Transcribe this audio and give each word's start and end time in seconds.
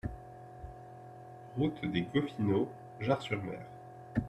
Route 1.57 1.85
des 1.85 2.01
Goffineaux, 2.01 2.67
Jard-sur-Mer 3.01 3.61